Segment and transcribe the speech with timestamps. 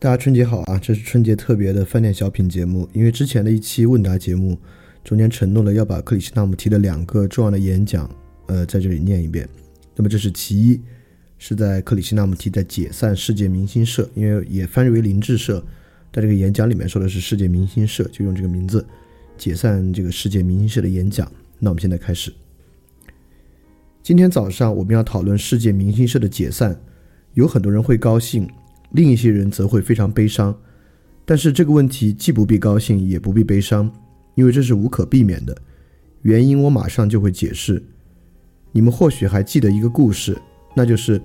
[0.00, 0.78] 大家春节好啊！
[0.78, 2.88] 这是春节特别的饭店小品节目。
[2.92, 4.56] 因为之前的一期问答节目
[5.02, 8.08] 中间承诺了要把克里希纳姆提的两个重要的演讲，
[8.46, 9.48] 呃，在这里念一遍。
[9.96, 10.80] 那么这是其一，
[11.36, 15.58] 是在克里希纳姆提在解散世界明星社，因为也翻译为林志社，
[16.12, 18.86] 在这个演讲里面说的是世界明星社，就用这个名字
[19.36, 21.28] 解散这个世界明星社的演讲。
[21.58, 22.32] 那我们现在开始。
[24.00, 26.80] 今天早上我们要讨论世界明星社的解散，
[27.34, 28.48] 有很多人会高兴。
[28.92, 30.56] 另一些人则会非常悲伤，
[31.26, 33.92] 但是这个问题既不必高兴，也不必悲伤，
[34.34, 35.54] 因为这是无可避免的。
[36.22, 37.82] 原因我马上就会解释。
[38.72, 40.36] 你们或许还记得一个故事，
[40.74, 41.20] 那就是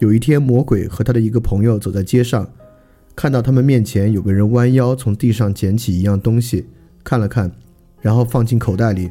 [0.00, 2.46] 有一天魔鬼和他的一个朋友走在街上，
[3.16, 6.66] 看到他们面前有个人弯腰从地上捡起一样东西，
[7.02, 7.50] 看了看，
[8.02, 9.10] 然后放进口袋里。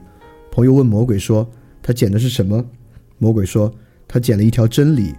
[0.52, 1.50] 朋友问魔鬼说
[1.82, 2.64] ：“他捡的是什么？”
[3.18, 3.74] 魔鬼说
[4.08, 5.16] ：“他捡了一条真理。”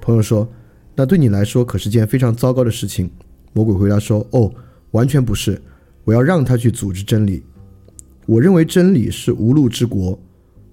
[0.00, 0.50] 朋友说。
[0.94, 3.10] 那对你来说可是件非常糟糕的事情，
[3.54, 4.52] 魔鬼回答说：“哦，
[4.90, 5.60] 完全不是，
[6.04, 7.42] 我要让他去组织真理。
[8.26, 10.18] 我认为真理是无路之国，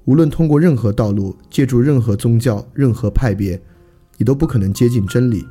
[0.04, 3.60] 无论通过任何道路，借助任何宗教、任何派别，
[4.18, 5.46] 你都不可能接近真理。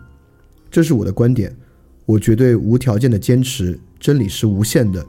[0.71, 1.57] 这是我的观点，
[2.05, 5.05] 我绝对无条件的坚持，真理是无限的、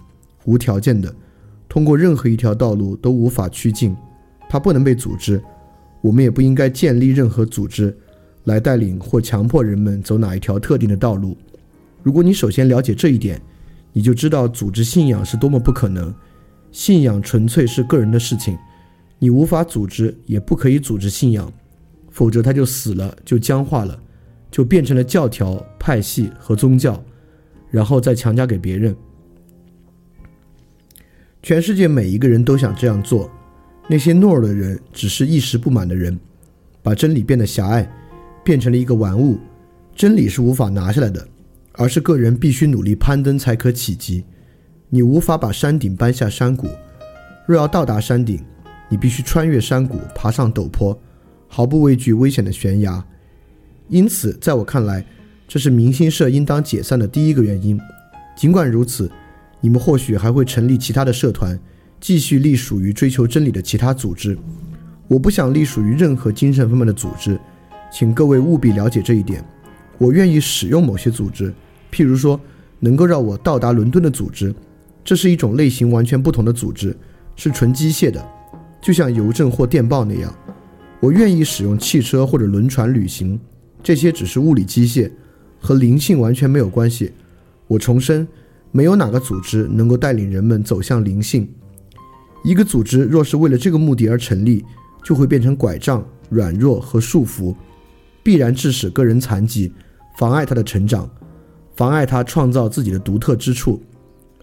[0.46, 1.14] 无条件的，
[1.68, 3.96] 通过任何一条道路都无法趋近，
[4.50, 5.42] 它不能被组织，
[6.02, 7.96] 我们也不应该建立任何组织。”
[8.46, 11.38] 来带领或强迫人们走哪一条特定的道路。
[12.02, 13.42] 如果你首先了解这一点，
[13.92, 16.14] 你就知道组织信仰是多么不可能。
[16.72, 18.58] 信仰纯粹是个人的事情，
[19.18, 21.52] 你无法组织，也不可以组织信仰，
[22.10, 24.00] 否则它就死了，就僵化了，
[24.52, 27.04] 就变成了教条、派系和宗教，
[27.72, 28.96] 然后再强加给别人。
[31.42, 33.30] 全世界每一个人都想这样做，
[33.88, 36.20] 那些懦弱的人只是一时不满的人，
[36.84, 37.92] 把真理变得狭隘。
[38.50, 39.38] 变成了一个玩物，
[39.96, 41.24] 真理是无法拿下来的，
[41.74, 44.26] 而是个人必须努力攀登才可企及。
[44.90, 46.68] 你无法把山顶搬下山谷，
[47.46, 48.44] 若要到达山顶，
[48.90, 51.00] 你必须穿越山谷，爬上陡坡，
[51.48, 53.06] 毫不畏惧危险的悬崖。
[53.88, 55.06] 因此，在我看来，
[55.48, 57.80] 这是明星社应当解散的第一个原因。
[58.36, 59.12] 尽管如此，
[59.62, 61.60] 你们或许还会成立其他的社团，
[62.02, 64.36] 继续隶属于追求真理的其他组织。
[65.08, 67.40] 我不想隶属于任何精神方面的组织。
[67.92, 69.44] 请各位务必了解这一点。
[69.98, 71.54] 我愿意使用某些组织，
[71.92, 72.40] 譬如说
[72.80, 74.54] 能够让我到达伦敦的组织，
[75.04, 76.96] 这是一种类型完全不同的组织，
[77.36, 78.26] 是纯机械的，
[78.82, 80.34] 就像邮政或电报那样。
[81.02, 83.40] 我愿意使用汽车或者轮船旅行，
[83.82, 85.12] 这些只是物理机械，
[85.60, 87.12] 和灵性完全没有关系。
[87.68, 88.28] 我重申，
[88.72, 91.48] 没有哪个组织能够带领人们走向灵性。
[92.44, 94.64] 一个组织若是为了这个目的而成立，
[95.04, 97.54] 就会变成拐杖、软弱和束缚。
[98.30, 99.74] 必然致使个人残疾，
[100.16, 101.10] 妨碍他的成长，
[101.76, 103.82] 妨碍他创造自己的独特之处。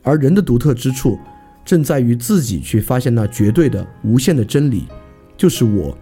[0.03, 1.17] 而人的独特之处，
[1.65, 4.89] 正在于自己去发现那绝对的、无限的真理，
[5.37, 5.97] 就是我。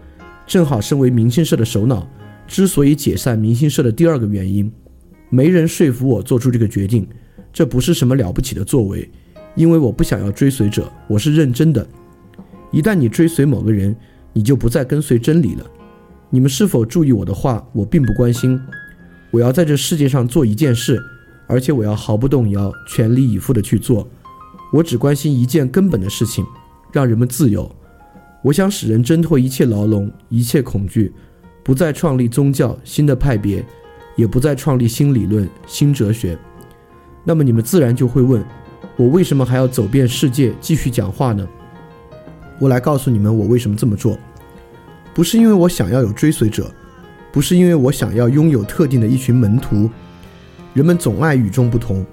[0.47, 2.09] 正好身为明星社的首脑，
[2.47, 4.71] 之所以解散明星社的第二个原因，
[5.29, 7.07] 没人说服我做出这个决定。
[7.53, 9.07] 这不是什么了不起的作为，
[9.53, 11.87] 因为我不想要追随者，我是认真的。
[12.71, 13.95] 一旦你追随某个人，
[14.33, 15.63] 你就不再跟随真理了。
[16.29, 17.65] 你们是否注意我的话？
[17.71, 18.59] 我并不关心。
[19.31, 21.01] 我要在这世界上做一件事，
[21.47, 24.07] 而且我要毫不动摇、全力以赴地去做。
[24.73, 26.45] 我只关心一件根本的事情：
[26.91, 27.69] 让人们自由。
[28.41, 31.13] 我想使人挣脱一切牢笼、一切恐惧，
[31.63, 33.65] 不再创立宗教、新的派别，
[34.15, 36.37] 也不再创立新理论、新哲学。
[37.23, 38.43] 那么你们自然就会问：
[38.97, 41.47] 我为什么还要走遍世界继续讲话呢？
[42.59, 44.17] 我来告诉你们，我为什么这么做。
[45.15, 46.69] 不是因为我想要有追随者，
[47.31, 49.89] 不是因为我想要拥有特定的一群门徒。
[50.73, 52.05] 人们总爱与众不同，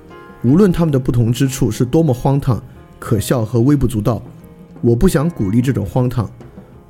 [0.45, 2.63] 无论他们的不同之处是多么荒唐、
[3.01, 4.23] 可笑和微不足道。
[4.81, 6.31] 我不想鼓励这种荒唐。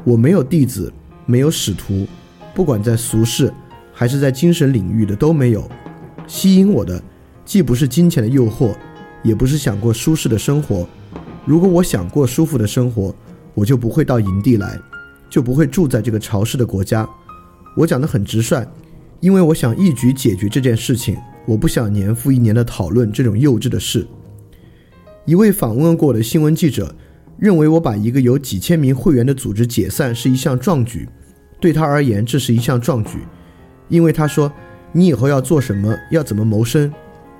[0.04, 0.92] 我没有弟子，
[1.24, 2.06] 没有使徒，
[2.54, 3.50] 不管在俗世
[3.90, 5.66] 还是在精神领域的都没有。
[6.26, 7.02] 吸引我的，
[7.46, 8.74] 既不是金钱的诱惑，
[9.22, 10.86] 也不是想过舒适的生活。
[11.46, 13.14] 如果我想过舒服的生活，
[13.54, 14.78] 我就不会到营地来。
[15.32, 17.08] 就不会住在这个潮湿的国家。
[17.74, 18.68] 我讲得很直率，
[19.18, 21.16] 因为我想一举解决这件事情。
[21.46, 24.06] 我不想年复一年地讨论这种幼稚的事。
[25.24, 26.94] 一位访问过的新闻记者
[27.38, 31.08] 认为，我把一个有几千名会员的组织解散是一项壮举。
[31.58, 33.18] 对他而言，这是一项壮举，
[33.88, 34.52] 因为他说
[34.92, 35.96] ：“你以后要做什么？
[36.10, 36.92] 要怎么谋生？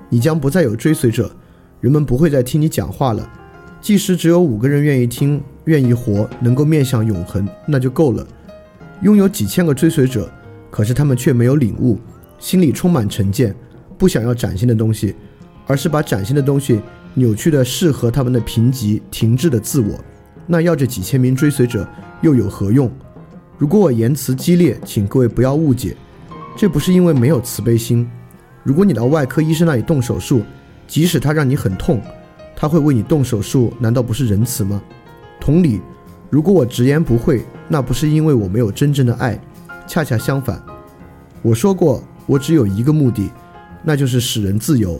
[0.09, 1.33] 你将不再有追随者，
[1.79, 3.29] 人们不会再听你讲话了。
[3.83, 8.27] 即使只有五个人愿意听。”愿意活，能够面向永恒，那就够了。
[9.01, 10.29] 拥有几千个追随者，
[10.69, 11.97] 可是他们却没有领悟，
[12.37, 13.55] 心里充满成见，
[13.97, 15.15] 不想要崭新的东西，
[15.65, 16.81] 而是把崭新的东西
[17.13, 19.97] 扭曲的适合他们的贫瘠停滞的自我，
[20.45, 21.87] 那要这几千名追随者
[22.21, 22.91] 又有何用？
[23.57, 25.95] 如果我言辞激烈，请各位不要误解，
[26.57, 28.05] 这不是因为没有慈悲心。
[28.63, 30.41] 如果你到外科医生那里动手术，
[30.89, 32.01] 即使他让你很痛，
[32.55, 34.81] 他会为你动手术，难道不是仁慈吗？
[35.39, 35.81] 同理，
[36.29, 39.39] 如果我直言不讳，那不是因为我没有真正的爱，
[39.87, 40.61] 恰恰相反。
[41.41, 43.29] 我说过，我只有一个目的，
[43.83, 44.99] 那就是使人自由，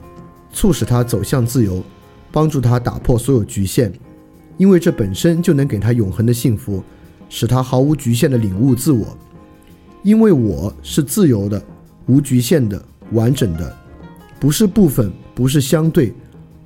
[0.51, 1.83] 促使他走向自由，
[2.31, 3.91] 帮助他打破所有局限，
[4.57, 6.83] 因为这本身就能给他永恒的幸福。
[7.29, 9.17] 使他毫无局限地领悟自我，
[10.03, 11.59] 因为我是自由的、
[12.05, 12.79] 无局限的、
[13.13, 13.75] 完整的，
[14.39, 16.13] 不是部分，不是相对，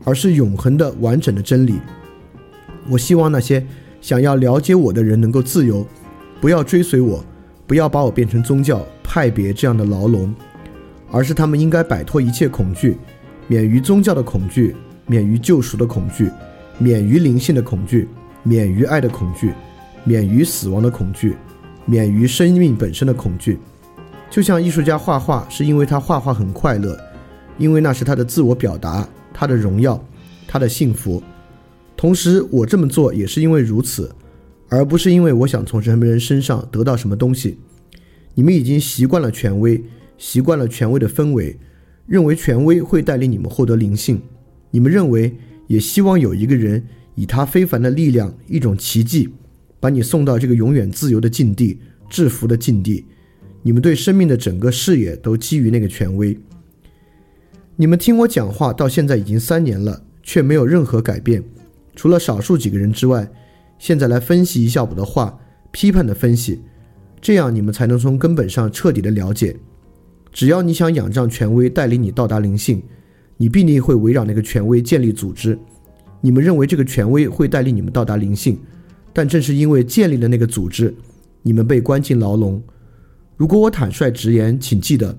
[0.08, 1.82] 而是永恒的、完整的真理。
[2.88, 3.62] 我希望那些
[4.00, 5.86] 想要了解我的人能够自由，
[6.40, 7.22] 不要追随我，
[7.68, 10.34] 不要把我变成宗教派别这样的牢笼，
[11.12, 12.96] 而是他们应该摆脱一切恐惧，
[13.48, 14.74] 免于宗教的恐惧，
[15.08, 16.32] 免于救赎的恐惧，
[16.78, 18.08] 免于灵性的恐惧，
[18.44, 19.52] 免于爱的恐惧。
[20.06, 21.36] 免于死亡的恐惧，
[21.86, 23.60] 免于生命本身的恐惧，
[24.30, 26.98] 就像艺术家画画，是因为他画画很快乐，
[27.58, 29.06] 因为那是他的自我表达，
[29.40, 30.04] 他的荣耀，
[30.48, 31.22] 他的幸福。
[31.96, 34.12] 同时，我这么做也是因为如此，
[34.68, 37.60] 而不是因为我想从什么人身上得到什么东西。
[38.34, 39.84] 你们已经习惯了权威，
[40.18, 41.56] 习惯了权威的氛围，
[42.08, 44.20] 认为权威会带领你们获得灵性。
[44.72, 45.36] 你们认为，
[45.68, 49.30] 也希望有一个人以他非凡的力量，一种奇迹。
[49.80, 51.78] 把你送到这个永远自由的境地、
[52.10, 53.06] 制服的境地，
[53.62, 56.36] 你们对生命的整个视野都基于那个权威。
[57.80, 61.44] 你们听我讲话到现在已经三年了，却没有任何改变，
[61.96, 63.30] 除了少数几个人之外。
[63.78, 65.40] 现在来分析一下我的话，
[65.70, 66.60] 批判的分析，
[67.22, 69.56] 这样你们才能从根本上彻底的了解。
[70.32, 72.82] 只要你想仰仗权威带领你到达灵性，
[73.38, 75.56] 你必定会围绕那个权威建立组织。
[76.20, 78.60] 你们认为这个权威会带领你们到达灵性？
[79.14, 80.92] 但正是因为建立了那个组织，
[81.44, 82.60] 你们被关进牢笼。
[83.36, 85.16] 如果我坦率直言，请记得，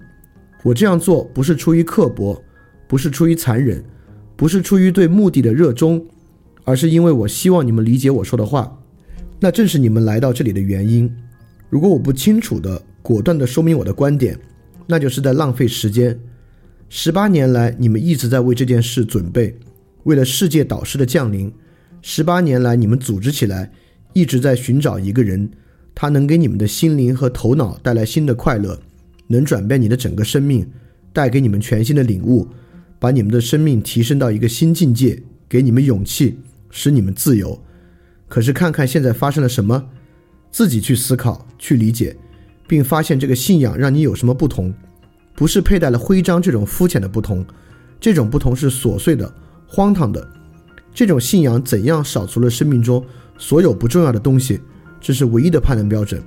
[0.64, 2.42] 我这样做不是出于刻薄，
[2.88, 3.84] 不是出于残忍，
[4.34, 6.04] 不是出于对目的的热衷，
[6.64, 8.80] 而是因为我希望你们理解我说的话。
[9.38, 11.08] 那正是你们来到这里的原因。
[11.70, 14.36] 如果我不清楚的、果断地说明我的观点，
[14.86, 16.18] 那就是在浪费时间。
[16.88, 19.54] 十八年来，你们一直在为这件事准备，
[20.04, 21.52] 为了世界导师的降临。
[22.02, 23.70] 十八年来，你们组织起来。
[24.14, 25.48] 一直在寻找一个人，
[25.94, 28.80] 他能给你们的心灵和头脑带来新的快乐，
[29.28, 30.66] 能转变你的整个生命，
[31.12, 32.48] 带给你们全新的领悟，
[32.98, 36.38] 把你们的生命提升到一个新境界，给你们勇气，
[36.70, 37.62] 使你们自由。
[38.28, 39.88] 可是看看现在发生了什么，
[40.50, 42.16] 自己去思考，去理解，
[42.66, 44.74] 并发现这个信仰让你有什么不同？
[45.34, 47.46] 不是佩戴了徽章这种肤浅的不同，
[48.00, 49.32] 这种不同是琐碎的、
[49.66, 50.28] 荒唐的。
[50.92, 53.04] 这种信仰怎样扫除了生命中？
[53.38, 54.60] 所有不重要的东西，
[55.00, 56.20] 这是唯一的判断标准。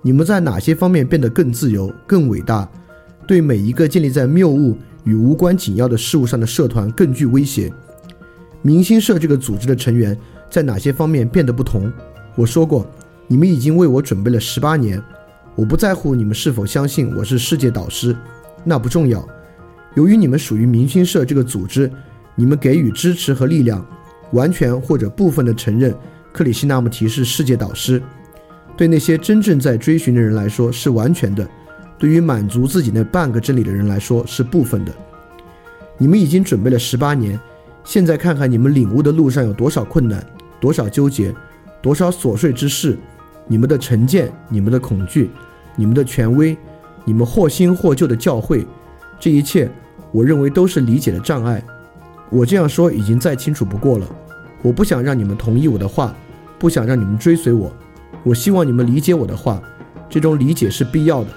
[0.00, 2.66] 你们在哪些方面变得更自由、更伟大？
[3.26, 7.72] 对每一个建立在谬误与无关紧要的事物上的社团更具威胁。
[8.60, 10.14] 明星社这个组织的成员
[10.50, 11.90] 在哪些方面变得不同？
[12.34, 12.86] 我说过，
[13.26, 15.02] 你们已经为我准备了十八年。
[15.54, 18.14] 我不在乎你们是否相信我是世界导师，
[18.62, 19.26] 那不重要。
[19.94, 21.90] 由于你们属于明星社这个组织，
[22.34, 23.82] 你们给予支持和力量，
[24.32, 25.94] 完全或者部分的承认。
[26.32, 28.02] 克里希那穆提是世界导师，
[28.76, 31.48] 对那些真正在追寻的人来说是完全的，
[31.98, 34.92] 对于满足自己那半个真理的人来说是部分的。
[35.98, 37.38] 你们已经准备了十八年，
[37.84, 40.24] 现在看看你们领悟的路上有多少困难，
[40.60, 41.34] 多少纠结，
[41.80, 42.98] 多少琐碎之事，
[43.46, 45.30] 你们的成见，你们的恐惧，
[45.74, 46.56] 你们的权威，
[47.04, 48.66] 你们或新或旧的教诲，
[49.18, 49.70] 这一切，
[50.12, 51.62] 我认为都是理解的障碍。
[52.30, 54.06] 我这样说已经再清楚不过了。
[54.62, 56.14] 我不想让你们同意我的话。
[56.58, 57.70] 不想让你们追随我，
[58.22, 59.62] 我希望你们理解我的话，
[60.08, 61.28] 这种理解是必要的，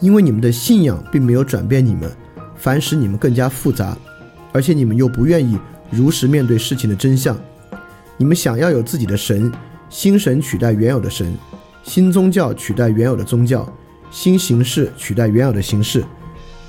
[0.00, 2.10] 因为你们的信仰并没有转变你们，
[2.56, 3.96] 反使你们更加复杂，
[4.52, 5.58] 而且你们又不愿意
[5.90, 7.36] 如实面对事情的真相。
[8.16, 9.52] 你们想要有自己的神，
[9.88, 11.36] 新神取代原有的神，
[11.82, 13.70] 新宗教取代原有的宗教，
[14.10, 16.04] 新形式取代原有的形式，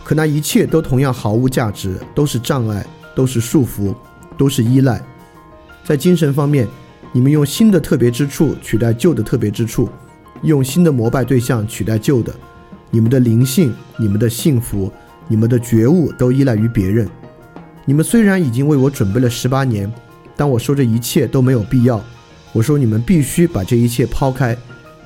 [0.03, 3.95] 可那一切都同样毫无价值，都是障碍，都是束缚，
[4.37, 5.01] 都是依赖。
[5.83, 6.67] 在精神方面。
[7.11, 9.89] 你们用新的特别之处取代旧的特别之处，
[10.43, 12.31] 用新的膜拜对象取代旧的，
[12.91, 14.91] 你们的灵性、你们的幸福、
[15.27, 17.07] 你们的觉悟都依赖于别人。
[17.85, 19.91] 你们虽然已经为我准备了十八年，
[20.35, 22.01] 但我说这一切都没有必要。
[22.51, 24.57] 我说你们必须把这一切抛开，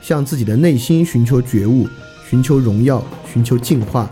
[0.01, 1.87] 向自己的内心寻求觉悟，
[2.29, 4.09] 寻求荣耀，寻求进化，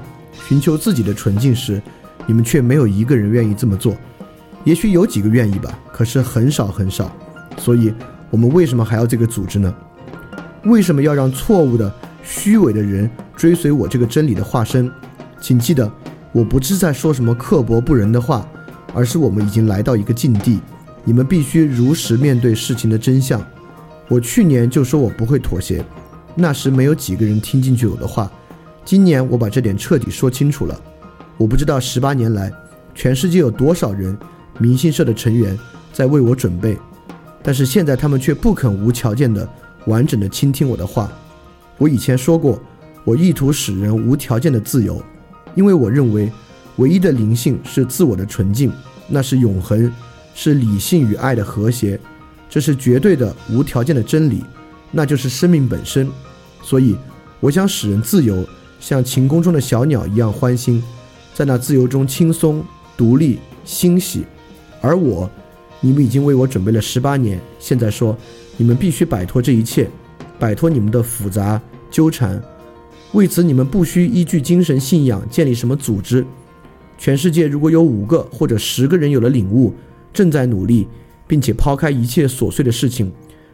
[0.48, 1.82] 寻求自己的纯净时，
[2.28, 3.96] 你们却没有一个人愿意这么做。
[4.64, 7.10] 也许有几个愿意吧，可是很少很少。
[7.58, 7.94] 所以，
[8.30, 9.74] 我们为什么还要这个组织呢？
[10.64, 11.92] 为什么要让错误的、
[12.24, 14.92] 虚伪的人追随我这个真理的化身？
[15.40, 15.92] 请记得，
[16.32, 18.48] 我不是在说什么刻薄不仁的话，
[18.94, 20.60] 而是我们已经来到一个境地，
[21.04, 23.42] 你们必须如实面对事情的真相。
[24.08, 25.84] 我去年就说我不会妥协，
[26.36, 28.32] 那时没有几个人听进去我的话。
[28.84, 30.80] 今年我把这点彻底说清楚了。
[31.38, 32.52] 我不知道十八年来，
[32.94, 34.18] 全世界有多少人，
[34.60, 35.58] 明星社的成员
[35.92, 36.78] 在为我准备，
[37.42, 39.48] 但是现在他们却不肯无条件的、
[39.86, 41.12] 完整的倾听我的话。
[41.82, 42.62] 我以前说过，
[43.04, 45.02] 我意图使人无条件的自由，
[45.56, 46.32] 因为我认为，
[46.76, 48.72] 唯一的灵性是自我的纯净，
[49.08, 49.92] 那是永恒，
[50.36, 52.00] 是理性与爱的和谐。
[52.48, 54.44] 这是绝对的、无条件的真理，
[54.92, 56.08] 那就是生命本身。
[56.62, 56.96] 所以，
[57.40, 58.48] 我想使人自由，
[58.80, 60.84] 像晴空中的小鸟一样欢欣，
[61.34, 62.64] 在那自由中轻松、
[62.96, 64.24] 独立、欣喜。
[64.82, 65.28] 而我，
[65.80, 68.16] 你们已经为我准备了十八年，现在说，
[68.56, 69.90] 你们必须摆脱这一切，
[70.38, 71.60] 摆脱你们的复杂
[71.92, 72.42] 纠缠。
[73.12, 76.26] 为此，你们不需依据精神信仰建立什么组织。
[76.98, 79.74] 全世界如果有五个或者十个人有了领悟，
[80.12, 80.88] 正在努力。
[81.28, 83.10] 并且抛开一切琐碎的事情，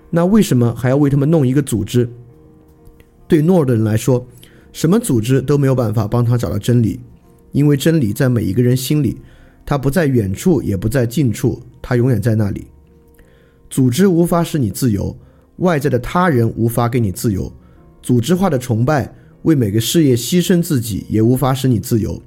[0.09, 2.09] 那为什么还要为他们弄一个组织？
[3.27, 4.25] 对诺尔的人来说，
[4.73, 6.99] 什么组织都没有办法帮他找到真理，
[7.51, 9.21] 因为真理在每一个人心里，
[9.63, 12.65] 它不在远处，也不在近处，它永远在那里。
[13.69, 15.15] 组织无法使你自由，
[15.57, 17.53] 外在的他人无法给你自由，
[18.07, 22.23] 组织化的崇拜，为每个事业牺牲自己，也无法使你自由。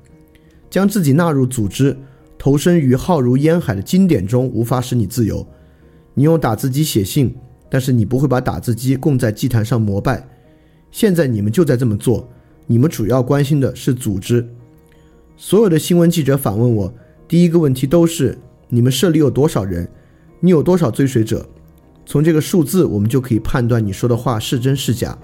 [0.68, 1.96] 将自己纳入组织。
[2.36, 5.46] 投身于浩如烟海的经典中，无法使你自由。
[6.12, 7.34] 你用打字机写信，
[7.70, 10.28] 但是你不会把打字机供在祭坛上膜拜。
[10.90, 12.28] 现在你们就在这么做。
[12.66, 14.46] 你们主要关心的是组织。
[15.38, 16.92] 所有的新闻记者反问我，
[17.26, 18.36] 第一个问题都是：
[18.68, 19.88] 你们社里有多少人？
[20.40, 21.48] 你有多少追随者？
[22.04, 25.16] 从这个数字，我们就可以判断你说的话是真是假。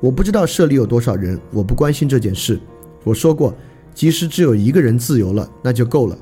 [0.00, 2.58] 我不知道社里有多少人，我不关心这件事。
[3.02, 3.54] 我说过，
[3.94, 6.16] 即使只有一个人自由了，那就够了。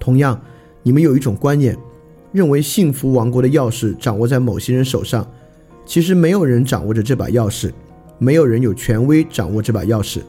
[0.00, 0.40] 同样，
[0.82, 1.76] 你们有一种观念，
[2.32, 5.26] 认为幸福王国的钥匙掌握在某些人手上。
[5.86, 7.70] 其实没有人掌握着这把钥匙，
[8.18, 10.20] 没有人有权威掌握这把钥匙。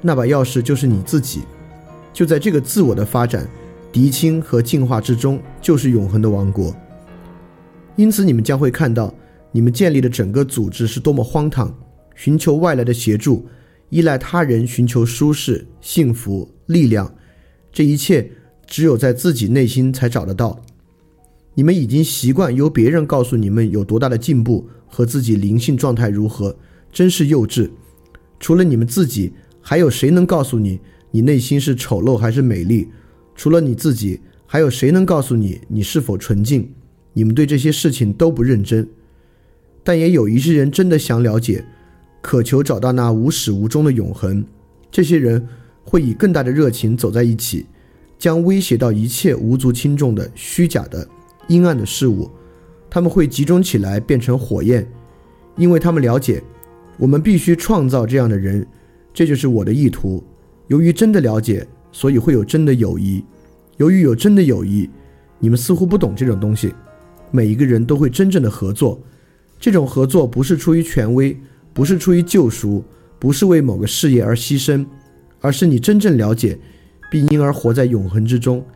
[0.00, 1.42] 那把钥匙就是你自己。
[2.12, 3.46] 就在这个自我的发展、
[3.92, 6.74] 涤清和进化之中，就是永恒的王国。
[7.94, 9.12] 因此，你们将会看到，
[9.56, 11.74] 你们建立的整个组织是多么荒唐。
[12.14, 13.46] 寻求外来的协助，
[13.88, 17.14] 依赖他人，寻求舒适、幸福、力量，
[17.72, 18.30] 这一切。
[18.66, 20.60] 只有在自己内心才找得到。
[21.54, 26.54] 你们已经习惯由别人告诉你们有多大的进步和自己灵性状态如何，
[26.92, 27.70] 真是幼稚。
[28.38, 29.32] 除了你们自己，
[29.62, 30.80] 还有谁能告诉你
[31.12, 32.88] 你内心是丑陋还是美丽？
[33.34, 36.70] 除了你自己，还有谁能告诉你你是否纯净？
[37.14, 38.86] 你们对这些事情都不认真。
[39.86, 41.64] 但也有一些人真的想了解，
[42.20, 44.44] 渴求找到那无始无终的永恒。
[44.90, 45.46] 这些人
[45.84, 47.66] 会以更大的热情走在一起。
[48.18, 51.06] 将威胁到一切无足轻重的虚假的
[51.48, 52.28] 阴暗的事物，
[52.88, 54.84] 他们会集中起来变成火焰，
[55.54, 56.42] 因为他们了解，
[56.96, 58.66] 我们必须创造这样的人，
[59.12, 60.24] 这就是我的意图。
[60.68, 63.22] 由于真的了解，所以会有真的友谊。
[63.76, 64.88] 由于有真的友谊，
[65.38, 66.74] 你们似乎不懂这种东西。
[67.30, 68.98] 每一个人都会真正的合作，
[69.58, 71.36] 这种合作不是出于权威，
[71.72, 72.84] 不是出于救赎，
[73.18, 74.86] 不是为某个事业而牺牲，
[75.40, 76.58] 而是你真正了解。
[77.08, 78.66] 并因而活在永恒之中，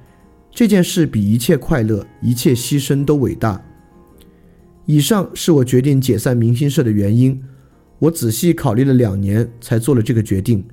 [0.52, 3.60] 这件事比一切快乐、一切牺牲都伟大。
[4.87, 7.42] 以上是我决定解散明星社的原因。
[7.99, 10.64] 我仔细考虑了两年，才做了这个决定。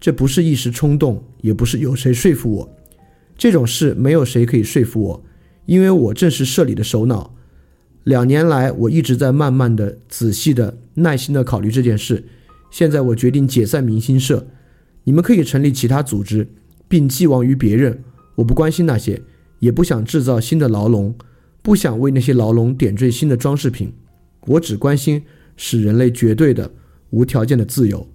[0.00, 2.76] 这不是一时冲动，也不是有谁说服我。
[3.36, 5.24] 这种事没有谁可以说服我，
[5.66, 7.34] 因为我正是社里的首脑。
[8.04, 12.24] 两年来，我一直在慢慢的、仔细的、耐心的考虑这件事。
[12.70, 14.46] 现在我决定解散明星社，
[15.04, 16.48] 你们可以成立其他组织。
[16.88, 18.04] 并寄望于别人，
[18.34, 19.22] 我不关心那些，
[19.60, 21.14] 也不想制造新的牢笼，
[21.62, 23.90] 不想为那些牢笼点缀新的装饰品。
[24.46, 25.22] 我只关心
[25.56, 26.70] 使人类绝对的、
[27.08, 28.06] 无条件的自由。